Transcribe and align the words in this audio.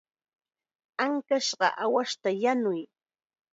Ankashqa 1.03 1.67
aawasta 1.83 2.29
yanuy. 2.43 2.81